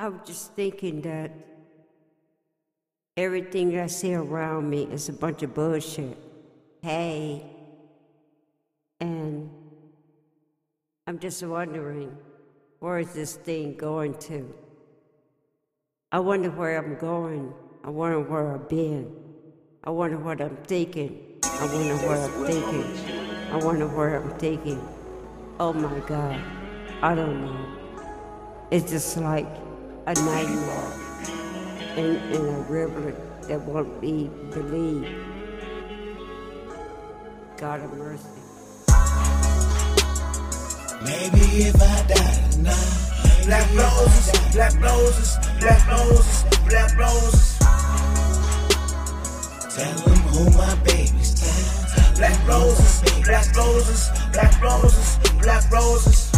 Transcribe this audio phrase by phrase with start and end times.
[0.00, 1.30] I was just thinking that
[3.18, 6.16] everything I see around me is a bunch of bullshit.
[6.80, 7.44] Hey.
[8.98, 9.50] And
[11.06, 12.16] I'm just wondering,
[12.78, 14.54] where is this thing going to?
[16.10, 17.52] I wonder where I'm going.
[17.84, 19.14] I wonder where I've been.
[19.84, 21.38] I wonder what I'm thinking.
[21.44, 23.52] I wonder where I'm thinking.
[23.52, 24.80] I wonder where I'm thinking.
[25.58, 26.40] Oh my God.
[27.02, 27.66] I don't know.
[28.70, 29.69] It's just like
[30.10, 30.92] a nightmare
[31.96, 33.14] in, in a river
[33.46, 35.06] that won't be believed.
[37.56, 38.26] God of mercy.
[41.04, 47.58] Maybe if I die tonight, black roses, black roses, black roses, black roses.
[49.76, 52.14] Tell them who my baby's time.
[52.16, 56.30] Black roses, black roses, black roses, black roses.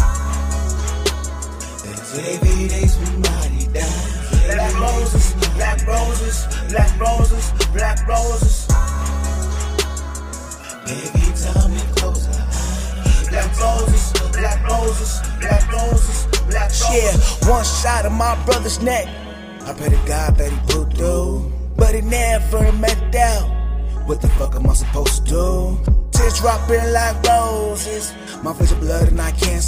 [2.13, 2.95] Somebody dies.
[2.95, 3.32] Black
[4.83, 6.37] roses, black roses,
[6.69, 8.67] black roses, black roses.
[10.85, 13.29] Baby, tell me close her eyes.
[13.29, 14.03] Black roses,
[14.37, 17.41] black roses, black roses, black roses.
[17.43, 19.07] Yeah, one shot of my brother's neck.
[19.65, 23.49] I pray to God that he pull through, but he never it down.
[24.05, 25.79] What the fuck am I supposed to do?
[26.11, 28.13] Tears dropping like roses.
[28.43, 29.62] My face of blood and I can't.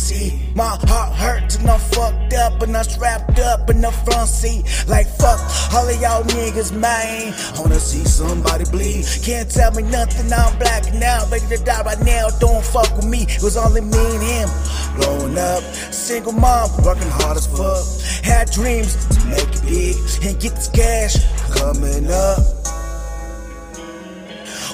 [0.55, 4.63] My heart hurts and I'm fucked up and I'm strapped up in the front seat.
[4.87, 5.39] Like fuck
[5.73, 7.33] all of y'all niggas, man.
[7.55, 9.05] I wanna see somebody bleed.
[9.21, 11.25] Can't tell me nothing, I'm black now.
[11.29, 13.23] Ready to die right now, don't fuck with me.
[13.23, 14.49] It was only me and him.
[14.95, 17.83] Growing up, single mom, working hard as fuck.
[18.23, 21.15] Had dreams to make it big and get this cash
[21.59, 22.39] coming up.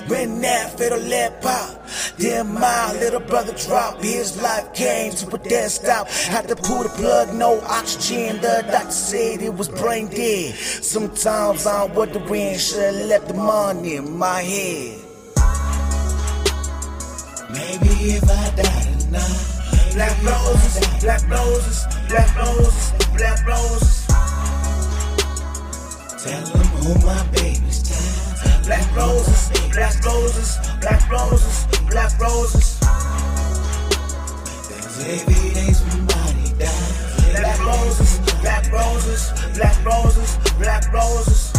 [0.07, 4.03] When that fatal let pop, then my little brother dropped.
[4.03, 6.07] His life came to a dead stop.
[6.07, 8.41] Had to pull the plug, no oxygen.
[8.41, 10.55] The doctor said it was brain dead.
[10.55, 14.99] Sometimes I'm wondering, should have left the money in my head.
[17.51, 19.51] Maybe if I die tonight.
[19.93, 24.07] Black roses, black roses, black roses, black roses.
[26.23, 27.30] Tell them who my
[30.81, 32.79] black roses, black roses.
[34.67, 37.11] There's every day somebody dies.
[37.31, 41.51] Black roses, black roses, black roses, black roses.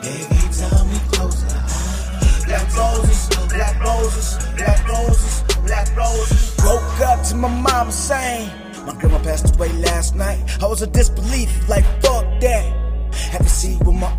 [0.00, 2.44] Baby, tell me close her eyes.
[2.46, 6.56] Black roses, black roses, black roses, black roses.
[6.64, 8.50] Woke up to my mom saying,
[8.86, 10.40] my grandma passed away last night.
[10.62, 12.64] I was in disbelief, like fuck that.
[13.30, 14.16] Had to see with my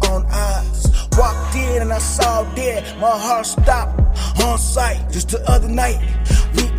[1.81, 2.83] and I saw dead.
[2.99, 3.99] My heart stopped
[4.41, 4.99] on sight.
[5.11, 5.99] Just the other night,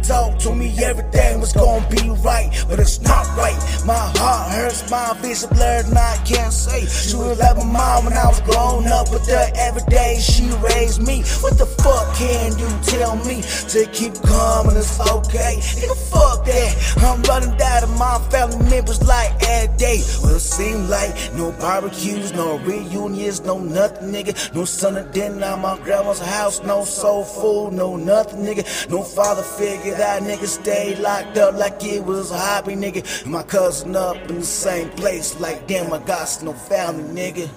[0.07, 3.59] talked, told me everything was gonna be right, but it's not right.
[3.87, 6.87] My heart hurts, my vision blurred, and I can't say.
[6.87, 10.19] She was like my mom when I was grown up with her every day.
[10.21, 11.23] She raised me.
[11.41, 15.57] What the fuck can you tell me to keep and it's okay?
[15.81, 16.73] Nigga, fuck that.
[16.99, 20.03] I'm running down to my family members like every day.
[20.23, 24.55] Well, it seems like no barbecues, no reunions, no nothing, nigga.
[24.55, 28.65] No son of dinner at my grandma's house, no soul food, no nothing, nigga.
[28.91, 33.27] No father figure, that nigga stayed locked up like it was a hobby, nigga.
[33.27, 37.49] My cousin up in the same place, like damn, I got no family, nigga.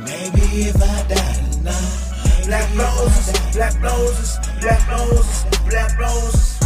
[0.00, 2.06] Maybe if I die tonight.
[2.46, 6.58] Black roses, black roses, black roses, black roses.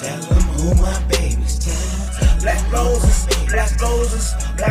[0.00, 2.38] Tell them who my baby's time.
[2.40, 4.69] Black roses, black roses, black